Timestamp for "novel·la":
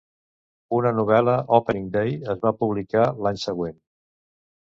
0.99-1.35